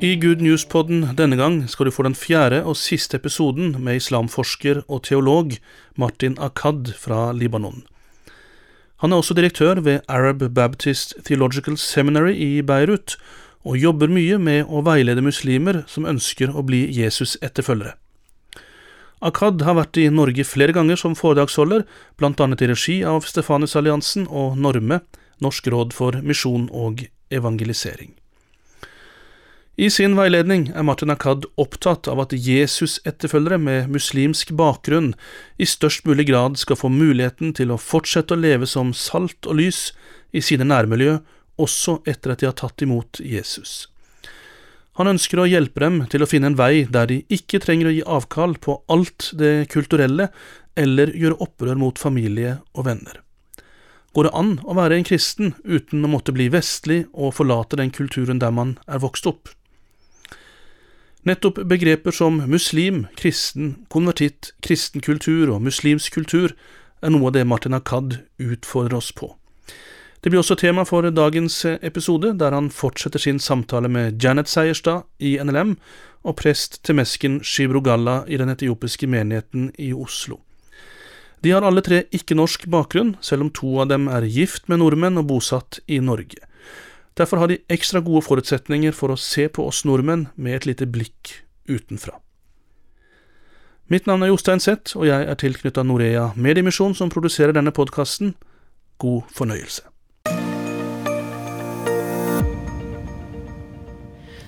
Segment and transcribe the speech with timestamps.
[0.00, 4.78] I Good News-podden denne gang skal du få den fjerde og siste episoden med islamforsker
[4.88, 5.50] og teolog
[6.00, 7.82] Martin Akkad fra Libanon.
[9.04, 13.18] Han er også direktør ved Arab Baptist Theological Seminary i Beirut,
[13.60, 17.92] og jobber mye med å veilede muslimer som ønsker å bli Jesus-etterfølgere.
[19.20, 21.84] Akkad har vært i Norge flere ganger som foredragsholder,
[22.24, 25.02] annet i regi av Stefanusalliansen og Norme,
[25.44, 28.16] Norsk råd for misjon og evangelisering.
[29.80, 35.14] I sin veiledning er Martin Akad opptatt av at Jesus-etterfølgere med muslimsk bakgrunn
[35.56, 39.56] i størst mulig grad skal få muligheten til å fortsette å leve som salt og
[39.56, 39.78] lys
[40.36, 41.14] i sine nærmiljø,
[41.56, 43.86] også etter at de har tatt imot Jesus.
[45.00, 47.94] Han ønsker å hjelpe dem til å finne en vei der de ikke trenger å
[47.94, 50.26] gi avkall på alt det kulturelle
[50.76, 53.22] eller gjøre opprør mot familie og venner.
[54.12, 57.94] Går det an å være en kristen uten å måtte bli vestlig og forlate den
[57.96, 59.48] kulturen der man er vokst opp?
[61.22, 66.54] Nettopp begreper som muslim, kristen, konvertitt, kristen kultur og muslimsk kultur
[67.04, 69.28] er noe av det Martin Akad utfordrer oss på.
[70.20, 75.04] Det blir også tema for dagens episode, der han fortsetter sin samtale med Janet Seierstad
[75.20, 75.76] i NLM
[76.24, 80.40] og prest Temesken Shibrogalla i den etiopiske menigheten i Oslo.
[81.44, 85.20] De har alle tre ikke-norsk bakgrunn, selv om to av dem er gift med nordmenn
[85.20, 86.40] og bosatt i Norge.
[87.18, 90.86] Derfor har de ekstra gode forutsetninger for å se på oss nordmenn med et lite
[90.86, 92.18] blikk utenfra.
[93.90, 98.36] Mitt navn er Jostein Seth, og jeg er tilknytta Norea Mediemisjon, som produserer denne podkasten.
[99.02, 99.82] God fornøyelse.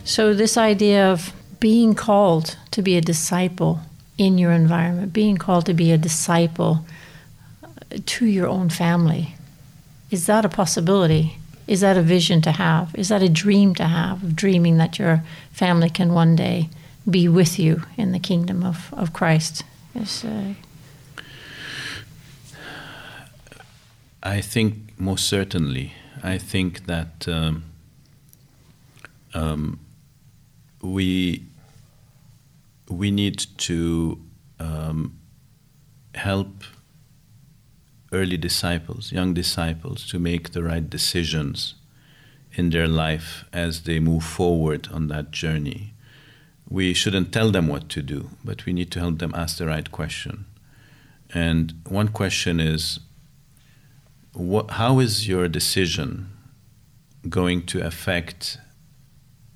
[0.04, 3.80] So, this idea of being called to be a disciple
[4.18, 6.84] in your environment, being called to be a disciple
[8.06, 9.34] to your own family,
[10.10, 11.41] is that a possibility?
[11.66, 12.94] Is that a vision to have?
[12.94, 16.68] Is that a dream to have, of dreaming that your family can one day
[17.08, 19.64] be with you in the kingdom of, of Christ?
[19.94, 20.24] Yes.
[20.24, 20.54] Uh...
[24.22, 25.94] I think most certainly.
[26.22, 27.64] I think that um,
[29.34, 29.80] um,
[30.80, 31.44] we
[32.88, 34.20] we need to
[34.60, 35.18] um,
[36.14, 36.64] help
[38.12, 41.74] early disciples, young disciples, to make the right decisions
[42.54, 45.94] in their life as they move forward on that journey.
[46.68, 49.66] We shouldn't tell them what to do, but we need to help them ask the
[49.66, 50.44] right question.
[51.34, 53.00] And one question is
[54.34, 56.30] what, how is your decision
[57.28, 58.58] going to affect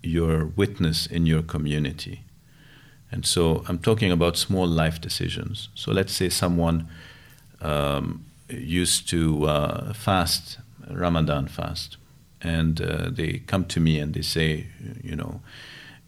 [0.02, 2.22] your witness in your community?
[3.10, 5.68] And so I'm talking about small life decisions.
[5.74, 6.88] So let's say someone
[7.60, 10.58] um, used to uh, fast,
[10.90, 11.96] Ramadan fast,
[12.40, 14.66] and uh, they come to me and they say,
[15.02, 15.40] you know,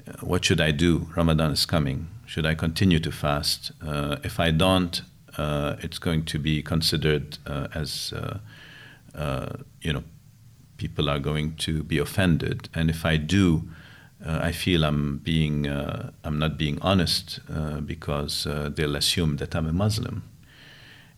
[0.07, 1.09] uh, what should I do?
[1.17, 2.09] Ramadan is coming.
[2.27, 3.73] Should I continue to fast?
[3.85, 5.03] Uh, if I don't,
[5.37, 8.13] uh, it's going to be considered uh, as,
[9.81, 10.05] you know,
[10.77, 12.69] people are going to be offended.
[12.75, 13.65] And if I do,
[14.25, 17.41] I feel I'm being, I'm not being honest
[17.87, 20.28] because they'll assume that I'm a Muslim.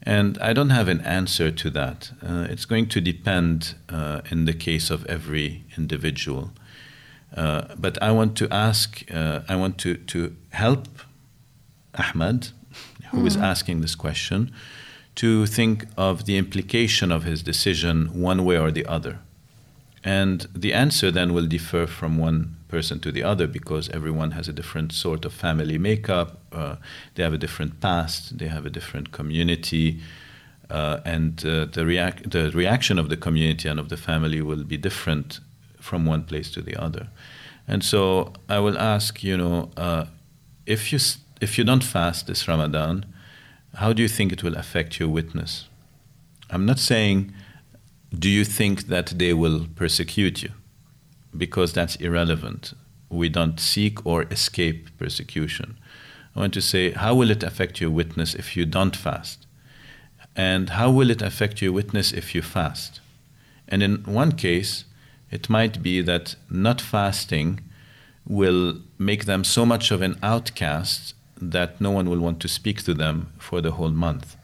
[0.03, 2.13] And I don't have an answer to that.
[2.23, 6.53] Uh, it's going to depend uh, in the case of every individual.
[7.37, 10.89] Uh, but I want to ask, uh, I want to, to help
[11.95, 12.49] Ahmad,
[13.11, 13.27] who mm-hmm.
[13.27, 14.53] is asking this question,
[15.17, 19.19] to think of the implication of his decision one way or the other.
[20.03, 24.49] And the answer then will differ from one person to the other because everyone has
[24.49, 26.77] a different sort of family makeup, uh,
[27.15, 30.01] they have a different past, they have a different community,
[30.71, 34.65] uh, and uh, the, reac- the reaction of the community and of the family will
[34.65, 35.41] be different
[35.81, 37.09] from one place to the other.
[37.67, 40.07] And so I will ask, you know, uh,
[40.67, 40.99] if you
[41.41, 43.07] if you don't fast this Ramadan,
[43.75, 45.69] how do you think it will affect your witness?
[46.51, 47.33] I'm not saying,
[48.17, 50.51] do you think that they will persecute you?
[51.37, 52.75] Because that's irrelevant.
[53.09, 55.79] We don't seek or escape persecution.
[56.35, 59.47] I want to say, how will it affect your witness if you don't fast?
[60.37, 63.01] And how will it affect your witness if you fast?
[63.69, 64.85] And in one case,
[65.31, 67.61] it might be that not fasting
[68.27, 72.83] will make them so much of an outcast that no one will want to speak
[72.85, 74.37] to them for the whole month.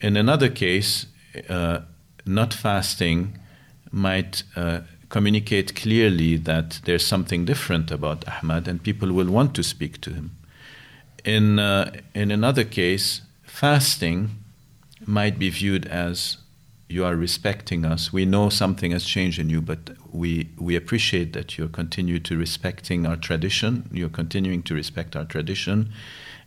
[0.00, 1.06] In another case,
[1.48, 1.80] uh,
[2.26, 3.38] not fasting
[3.90, 9.62] might uh, communicate clearly that there's something different about Ahmad and people will want to
[9.62, 10.36] speak to him.
[11.24, 14.30] In, uh, in another case, fasting
[15.06, 16.38] might be viewed as
[16.88, 18.12] you are respecting us.
[18.12, 22.36] We know something has changed in you, but we, we appreciate that you continue to
[22.36, 23.88] respecting our tradition.
[23.92, 25.90] You're continuing to respect our tradition,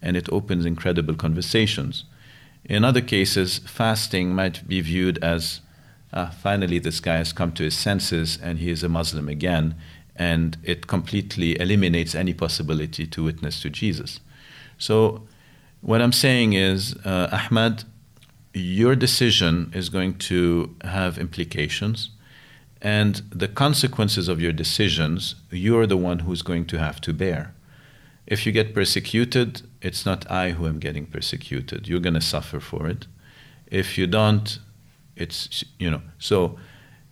[0.01, 2.05] and it opens incredible conversations.
[2.65, 5.61] In other cases, fasting might be viewed as
[6.13, 9.75] ah, finally this guy has come to his senses and he is a Muslim again,
[10.15, 14.19] and it completely eliminates any possibility to witness to Jesus.
[14.77, 15.23] So,
[15.81, 17.85] what I'm saying is, uh, Ahmad,
[18.53, 22.09] your decision is going to have implications,
[22.81, 27.53] and the consequences of your decisions, you're the one who's going to have to bear.
[28.27, 31.87] If you get persecuted, it's not I who am getting persecuted.
[31.87, 33.07] You're going to suffer for it.
[33.67, 34.59] If you don't,
[35.21, 36.57] it's, you know, so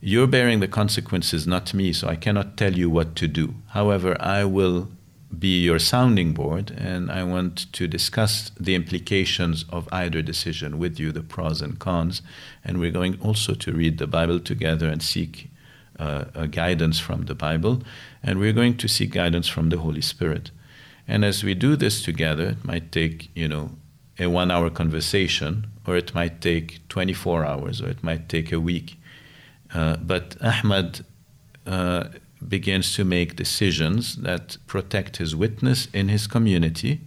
[0.01, 3.55] you're bearing the consequences, not me, so I cannot tell you what to do.
[3.69, 4.87] However, I will
[5.37, 10.99] be your sounding board and I want to discuss the implications of either decision with
[10.99, 12.21] you, the pros and cons.
[12.63, 15.49] And we're going also to read the Bible together and seek
[15.99, 17.83] uh, guidance from the Bible.
[18.23, 20.49] And we're going to seek guidance from the Holy Spirit.
[21.07, 23.71] And as we do this together, it might take, you know,
[24.17, 28.59] a one hour conversation, or it might take 24 hours, or it might take a
[28.59, 28.95] week.
[29.73, 31.03] Uh, but Ahmad
[31.65, 32.03] uh,
[32.47, 37.01] begins to make decisions that protect his witness in his community.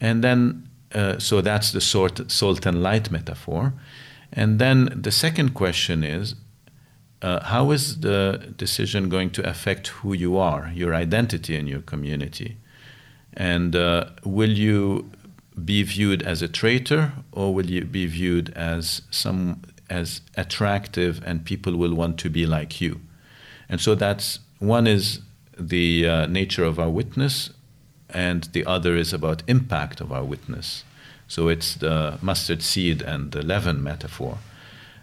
[0.00, 3.74] And then, uh, so that's the sort, salt and light metaphor.
[4.32, 6.36] And then the second question is
[7.22, 11.80] uh, how is the decision going to affect who you are, your identity in your
[11.80, 12.56] community?
[13.32, 15.10] And uh, will you
[15.62, 21.44] be viewed as a traitor or will you be viewed as some as attractive and
[21.44, 23.00] people will want to be like you?
[23.68, 25.20] And so that's one is
[25.58, 27.50] the uh, nature of our witness,
[28.10, 30.84] and the other is about impact of our witness.
[31.28, 34.38] So it's the mustard seed and the leaven metaphor.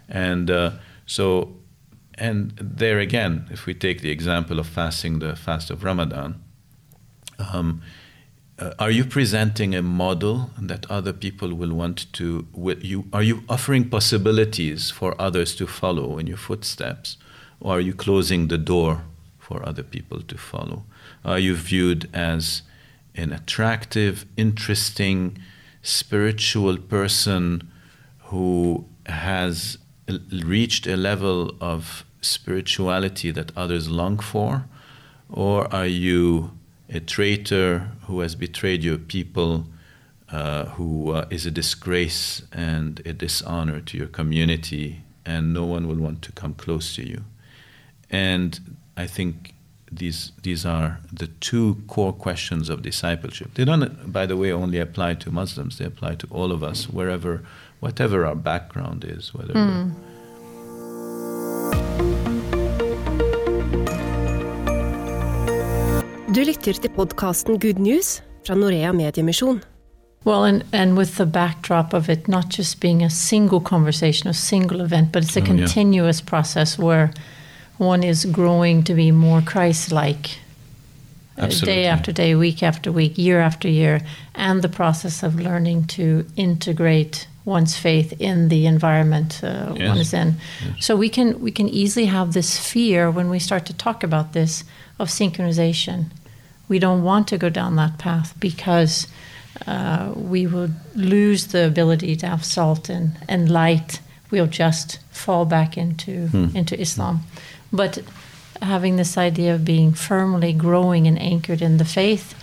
[0.08, 0.72] And uh,
[1.06, 1.56] so,
[2.16, 6.42] and there again, if we take the example of fasting the fast of Ramadan,
[7.52, 7.82] um,
[8.62, 13.24] uh, are you presenting a model that other people will want to will you are
[13.24, 17.18] you offering possibilities for others to follow in your footsteps?
[17.60, 19.04] Or are you closing the door
[19.40, 20.84] for other people to follow?
[21.26, 22.62] Are you viewed as
[23.16, 25.38] an attractive interesting
[25.82, 27.70] spiritual person
[28.26, 29.78] who has
[30.32, 34.66] reached a level of spirituality that others long for?
[35.30, 36.52] Or are you
[36.92, 39.66] a traitor who has betrayed your people,
[40.32, 45.88] uh, who uh, is a disgrace and a dishonor to your community, and no one
[45.88, 47.24] will want to come close to you.
[48.10, 48.60] And
[48.98, 49.54] I think
[49.92, 53.54] these these are the two core questions of discipleship.
[53.54, 55.78] They don't, by the way, only apply to Muslims.
[55.78, 57.44] They apply to all of us, wherever,
[57.80, 59.54] whatever our background is, whether.
[59.54, 59.94] Mm.
[66.32, 69.58] Du lytter til podkasten Good News fra Norea Mediemisjon.
[70.24, 74.34] Well, and, and with the backdrop of it not just being a single conversation, a
[74.34, 76.30] single event, but it's a oh, continuous yeah.
[76.30, 77.12] process where
[77.80, 80.40] one is growing to be more Christ like
[81.38, 84.00] uh, day after day, week after week, year after year,
[84.34, 89.90] and the process of learning to integrate one's faith in the environment uh, yes.
[89.90, 90.36] one is in.
[90.66, 90.86] Yes.
[90.86, 94.32] So we can we can easily have this fear when we start to talk about
[94.32, 94.64] this
[94.98, 96.06] of syncretization
[96.72, 99.06] we don't want to go down that path because
[99.68, 104.00] uh, we would lose the ability to have salt and, and light.
[104.32, 106.56] We'll just fall back into hmm.
[106.56, 107.20] into Islam.
[107.74, 108.00] But
[108.62, 112.34] having this idea of being firmly growing and anchored in the faith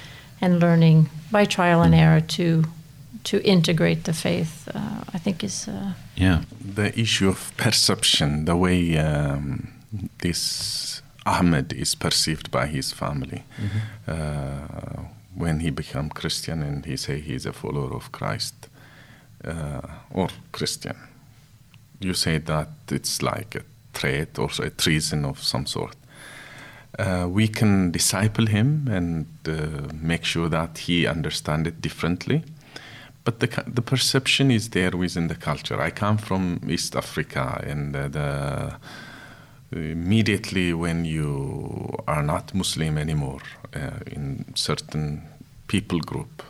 [0.42, 2.00] and learning by trial and hmm.
[2.00, 2.64] error to
[3.25, 6.42] to integrate the faith, uh, I think is uh, yeah
[6.75, 9.68] the issue of perception, the way um,
[10.18, 10.98] this
[11.28, 13.42] Ahmed is perceived by his family.
[13.61, 14.11] Mm-hmm.
[14.11, 15.04] Uh,
[15.35, 18.68] when he become Christian and he say he is a follower of Christ
[19.44, 20.97] uh, or Christian,
[22.00, 25.97] you say that it's like a threat or a treason of some sort.
[26.99, 32.42] Uh, we can disciple him and uh, make sure that he understand it differently.
[33.25, 35.80] But the, the perception is there within the culture.
[35.80, 38.76] I come from East Africa and the
[39.72, 43.40] immediately when you are not Muslim anymore
[43.76, 45.22] uh, in certain
[45.66, 46.42] people group,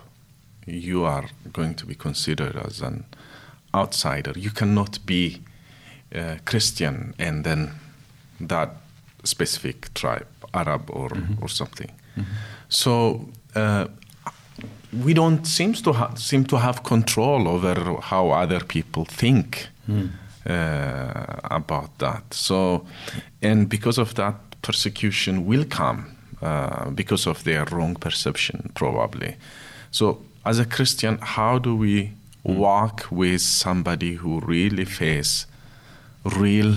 [0.66, 3.04] you are going to be considered as an
[3.74, 4.32] outsider.
[4.36, 5.40] You cannot be
[6.14, 7.70] uh, Christian and then
[8.40, 8.70] that
[9.24, 11.10] specific tribe, Arab or,
[11.40, 11.90] or something.
[12.68, 13.86] So uh,
[15.04, 19.68] we don't seems to ha- seem to have control over how other people think
[20.46, 22.34] uh, about that.
[22.34, 22.86] So,
[23.42, 29.36] and because of that, persecution will come uh, because of their wrong perception, probably.
[29.90, 35.46] So, as a Christian, how do we walk with somebody who really face
[36.24, 36.76] real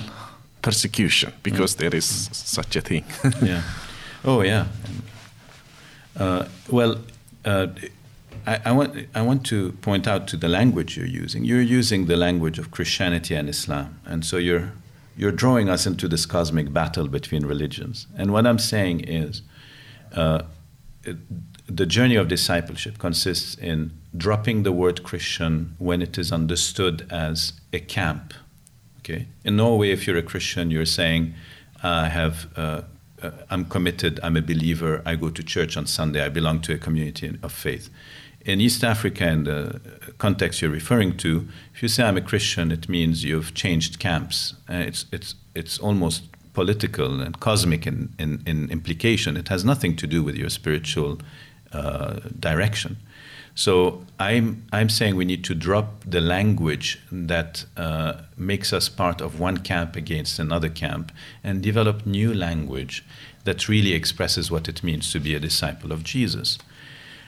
[0.61, 1.33] persecution?
[1.43, 3.05] Because there is such a thing.
[3.41, 3.63] yeah.
[4.23, 4.65] Oh, yeah.
[6.17, 6.97] Uh, well,
[7.45, 7.67] uh,
[8.45, 11.43] I, want, I want to point out to the language you're using.
[11.43, 13.99] You're using the language of Christianity and Islam.
[14.05, 14.73] And so you're,
[15.15, 18.07] you're drawing us into this cosmic battle between religions.
[18.17, 19.41] And what I'm saying is
[20.13, 20.43] uh,
[21.03, 21.17] it,
[21.67, 27.53] the journey of discipleship consists in dropping the word Christian when it is understood as
[27.71, 28.33] a camp.
[28.99, 29.27] Okay?
[29.43, 31.33] In Norway, if you're a Christian, you're saying,
[31.81, 32.81] I have uh,
[33.21, 36.73] uh, I'm committed, I'm a believer, I go to church on Sunday, I belong to
[36.73, 37.89] a community of faith.
[38.43, 39.79] In East Africa, in the
[40.17, 44.55] context you're referring to, if you say I'm a Christian, it means you've changed camps.
[44.67, 46.23] Uh, it's, it's, it's almost
[46.53, 49.37] political and cosmic in, in, in, implication.
[49.37, 51.19] It has nothing to do with your spiritual
[51.71, 52.97] uh, direction.
[53.53, 59.21] So I'm, I'm saying we need to drop the language that uh, makes us part
[59.21, 61.11] of one camp against another camp
[61.43, 63.03] and develop new language
[63.43, 66.57] that really expresses what it means to be a disciple of Jesus.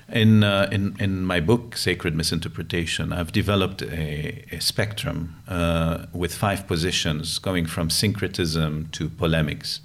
[0.10, 6.36] In, uh, in, in my book, Sacred Misinterpretation, I've developed a, a spectrum uh, with
[6.36, 9.80] five positions going from syncretism to polemics.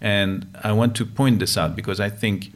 [0.00, 2.52] And I want to point this out because I think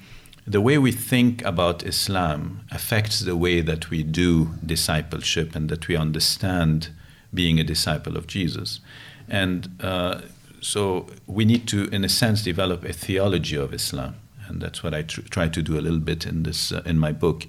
[0.47, 5.89] the way we think about Islam affects the way that we do discipleship and that
[5.89, 6.91] we understand
[7.33, 8.81] being a disciple of Jesus.
[9.29, 10.21] And uh,
[10.61, 14.17] so we need to, in a sense, develop a theology of Islam.
[14.47, 16.99] And that's what I tr- try to do a little bit in, this, uh, in
[16.99, 17.47] my book.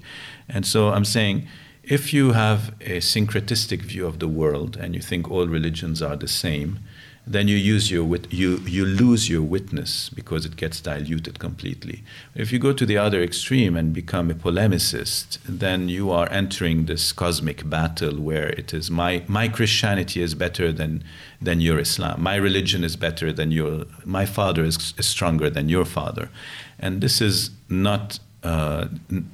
[0.48, 1.46] And so I'm saying
[1.82, 6.16] if you have a syncretistic view of the world and you think all religions are
[6.16, 6.80] the same,
[7.26, 12.04] then you use your wit- you you lose your witness because it gets diluted completely.
[12.34, 16.86] If you go to the other extreme and become a polemicist, then you are entering
[16.86, 21.02] this cosmic battle where it is my my Christianity is better than
[21.42, 22.22] than your Islam.
[22.22, 26.30] My religion is better than your my father is, is stronger than your father,
[26.78, 28.20] and this is not.
[28.42, 28.86] Uh,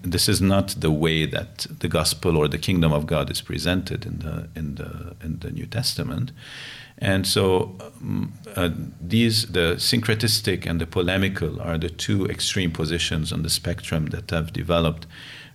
[0.02, 4.06] this is not the way that the gospel or the kingdom of God is presented
[4.06, 6.32] in the in the in the New Testament.
[7.02, 13.32] And so um, uh, these, the syncretistic and the polemical, are the two extreme positions
[13.32, 15.06] on the spectrum that have developed.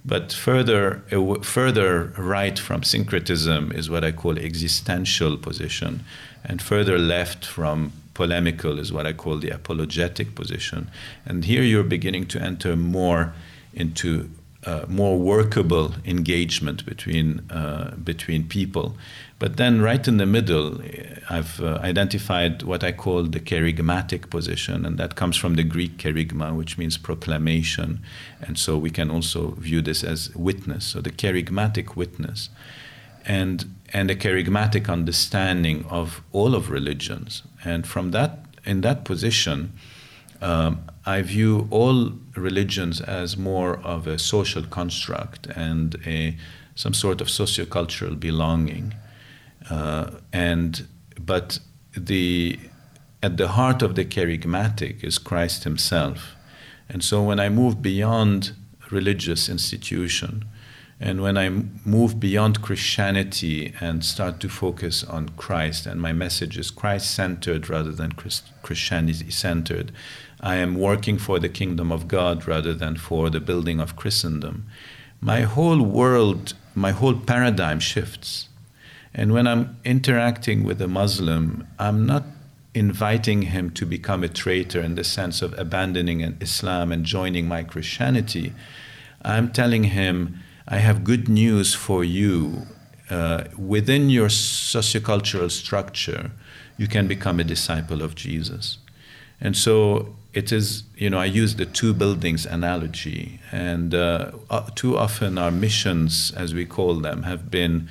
[0.04, 6.04] But further, uh, further right from syncretism is what I call existential position,
[6.44, 10.92] and further left from polemical is what I call the apologetic position.
[11.26, 13.34] And here you're beginning to enter more
[13.74, 14.30] into
[14.66, 18.96] uh, more workable engagement between uh, between people.
[19.40, 20.82] But then, right in the middle,
[21.30, 25.98] I've uh, identified what I call the kerygmatic position, and that comes from the Greek
[25.98, 28.00] kerygma, which means proclamation.
[28.42, 30.86] And so we can also view this as witness.
[30.86, 32.50] So the kerygmatic witness,
[33.26, 37.44] and and a kerygmatic understanding of all of religions.
[37.64, 39.74] And from that, in that position.
[40.42, 46.36] Um, I view all religions as more of a social construct and a,
[46.76, 48.94] some sort of sociocultural belonging.
[49.70, 50.86] Uh, and
[51.18, 51.60] but
[51.96, 52.60] the
[53.24, 56.36] at the heart of the kerygmatic is Christ Himself.
[56.90, 58.52] And so when I move beyond
[58.92, 60.44] religious institution,
[61.00, 61.50] and when I
[61.86, 67.70] move beyond Christianity and start to focus on Christ, and my message is Christ centered
[67.70, 68.12] rather than
[68.64, 69.92] Christianity centered,
[70.40, 74.68] I am working for the kingdom of God rather than for the building of Christendom.
[75.20, 78.50] My whole world, my whole paradigm shifts.
[79.14, 82.24] And when I'm interacting with a Muslim, I'm not
[82.76, 87.64] inviting him to become a traitor in the sense of abandoning Islam and joining my
[87.64, 88.54] Christianity.
[89.24, 92.68] I'm telling him, I have good news for you.
[93.10, 96.30] Uh, within your sociocultural structure,
[96.78, 98.78] you can become a disciple of Jesus.
[99.40, 104.70] And so it is, you know, I use the two buildings analogy, and uh, uh,
[104.76, 107.90] too often our missions, as we call them, have been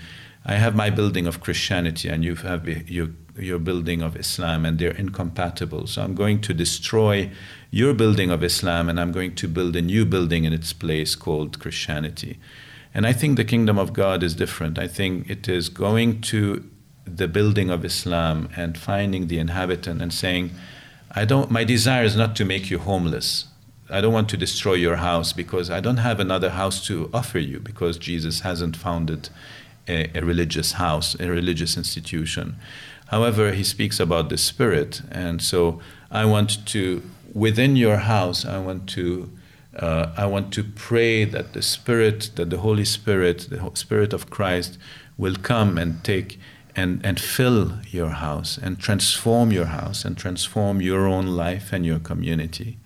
[0.48, 4.78] I have my building of Christianity, and you have your, your building of Islam, and
[4.78, 5.88] they're incompatible.
[5.88, 7.30] So I'm going to destroy
[7.72, 11.16] your building of Islam, and I'm going to build a new building in its place
[11.16, 12.38] called Christianity.
[12.94, 14.78] And I think the kingdom of God is different.
[14.78, 16.64] I think it is going to
[17.04, 20.52] the building of Islam and finding the inhabitant and saying,
[21.16, 23.46] I don't, my desire is not to make you homeless.
[23.88, 27.38] I don't want to destroy your house because I don't have another house to offer
[27.38, 29.30] you because Jesus hasn't founded
[29.88, 32.56] a, a religious house, a religious institution.
[33.06, 35.80] However, he speaks about the spirit, and so
[36.10, 39.30] I want to, within your house, I want to,
[39.74, 44.28] uh, I want to pray that the spirit, that the Holy Spirit, the Spirit of
[44.28, 44.76] Christ,
[45.16, 46.38] will come and take
[46.76, 51.86] and, and fill your house and transform your house and transform your own life and
[51.86, 52.76] your community.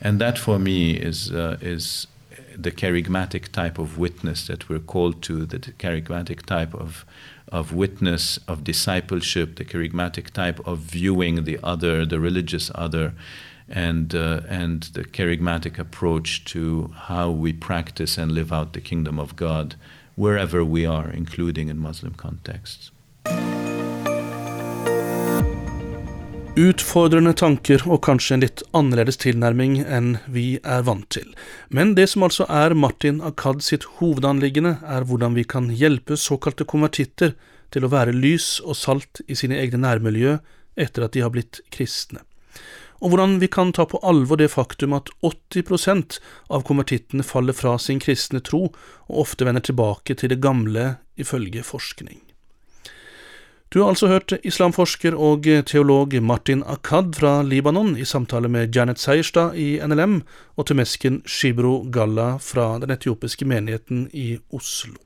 [0.00, 2.08] And that for me is, uh, is
[2.56, 7.04] the kerygmatic type of witness that we're called to, the kerygmatic type of,
[7.52, 13.14] of witness, of discipleship, the kerygmatic type of viewing the other, the religious other,
[13.68, 19.20] and, uh, and the kerygmatic approach to how we practice and live out the kingdom
[19.20, 19.76] of God
[20.16, 22.90] wherever we are, including in Muslim contexts.
[26.58, 31.28] Utfordrende tanker og kanskje en litt annerledes tilnærming enn vi er vant til.
[31.70, 36.66] Men det som altså er Martin Akad sitt hovedanliggende, er hvordan vi kan hjelpe såkalte
[36.66, 37.36] konvertitter
[37.70, 40.40] til å være lys og salt i sine egne nærmiljø
[40.74, 42.24] etter at de har blitt kristne.
[42.98, 46.18] Og hvordan vi kan ta på alvor det faktum at 80%
[46.50, 51.62] av konvertittene faller fra sin kristne tro og ofte vender tilbake til det gamle ifølge
[51.62, 52.18] forskning.
[53.68, 58.96] Du har altså hørt islamforsker og teolog Martin Akad fra Libanon i samtale med Janet
[58.96, 60.22] Seierstad i NLM
[60.56, 64.96] og temesken Shibro Galla fra den etiopiske menigheten i Oslo.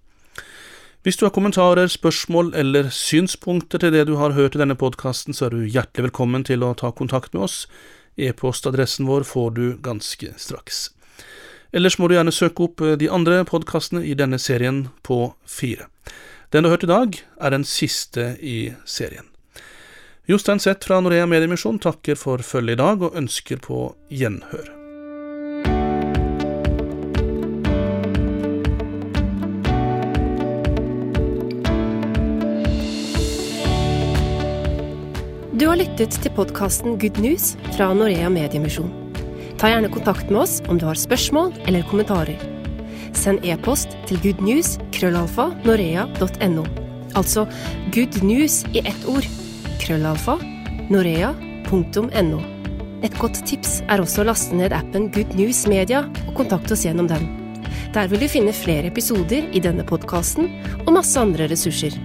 [1.02, 5.34] Hvis du har kommentarer, spørsmål eller synspunkter til det du har hørt i denne podkasten,
[5.34, 7.64] så er du hjertelig velkommen til å ta kontakt med oss.
[8.14, 10.92] E-postadressen vår får du ganske straks.
[11.74, 15.90] Ellers må du gjerne søke opp de andre podkastene i denne serien på fire.
[16.52, 19.24] Den du har hørt i dag, er den siste i serien.
[20.28, 23.78] Jostein Seth fra Norea Mediemisjon takker for følget i dag, og ønsker på
[24.12, 24.68] gjenhør.
[35.56, 38.92] Du har lyttet til podkasten Good News fra Norea Mediemisjon.
[39.56, 42.51] Ta gjerne kontakt med oss om du har spørsmål eller kommentarer.
[43.16, 46.64] Send e-post til goodnews krøllalfa norea.no.
[47.18, 47.46] Altså
[47.92, 49.26] good news i ett ord.
[49.82, 50.38] Krøllalfa
[50.92, 52.40] norea.no.
[53.02, 56.84] Et godt tips er også å laste ned appen Good News Media og kontakte oss
[56.86, 57.26] gjennom den.
[57.92, 60.52] Der vil du finne flere episoder i denne podkasten
[60.84, 61.96] og masse andre ressurser.